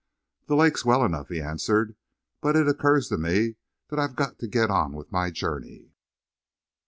"The 0.47 0.55
lake's 0.55 0.83
well 0.83 1.05
enough," 1.05 1.29
he 1.29 1.39
answered, 1.39 1.95
"but 2.41 2.55
it 2.55 2.67
occurs 2.67 3.07
to 3.09 3.19
me 3.19 3.57
that 3.89 3.99
I've 3.99 4.15
got 4.15 4.39
to 4.39 4.47
get 4.47 4.71
on 4.71 4.93
with 4.93 5.11
my 5.11 5.29
journey." 5.29 5.93